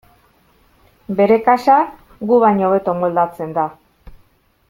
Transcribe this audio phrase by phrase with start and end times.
[1.19, 1.75] Bere kasa
[2.31, 3.67] gu baino hobeto moldatzen da.